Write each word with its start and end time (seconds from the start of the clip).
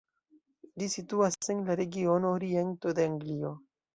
Ĝi 0.83 0.87
situas 0.93 1.37
en 1.53 1.61
la 1.67 1.77
regiono 1.81 2.33
oriento 2.39 2.97
de 3.01 3.07
Anglio. 3.13 3.53